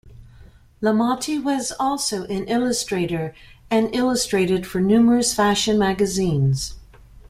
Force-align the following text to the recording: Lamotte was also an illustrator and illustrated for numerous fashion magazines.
Lamotte 0.81 1.43
was 1.43 1.71
also 1.79 2.23
an 2.25 2.45
illustrator 2.47 3.35
and 3.69 3.93
illustrated 3.93 4.65
for 4.65 4.81
numerous 4.81 5.35
fashion 5.35 5.77
magazines. 5.77 6.73